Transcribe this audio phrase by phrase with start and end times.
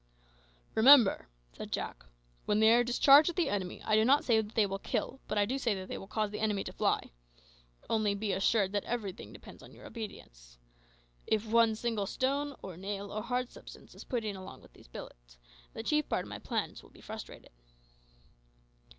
[0.73, 2.03] "Remember," said Jack,
[2.47, 5.19] "when these are discharged at the enemy, I do not say that they will kill,
[5.27, 7.11] but I do say that they will cause the enemy to fly.
[7.87, 10.57] Only, be assured that everything depends on your obedience.
[11.27, 14.73] And if one single stone, or nail, or hard substance is put in along with
[14.73, 15.37] these bullets,
[15.75, 17.51] the chief part of my plans will be frustrated."